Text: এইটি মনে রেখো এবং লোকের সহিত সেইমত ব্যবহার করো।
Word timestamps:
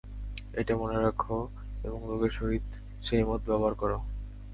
এইটি 0.53 0.73
মনে 0.73 0.97
রেখো 0.99 1.37
এবং 1.83 1.99
লোকের 2.09 2.31
সহিত 2.31 2.65
সেইমত 3.03 3.41
ব্যবহার 3.47 3.73
করো। 3.73 3.97